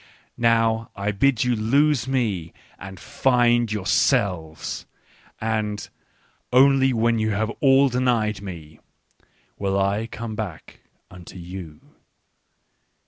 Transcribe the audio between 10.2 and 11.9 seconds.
ome back unto vou."